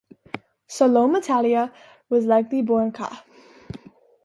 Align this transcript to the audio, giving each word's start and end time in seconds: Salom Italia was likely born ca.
Salom 0.67 1.15
Italia 1.15 1.71
was 2.09 2.25
likely 2.25 2.63
born 2.63 2.91
ca. 2.91 3.23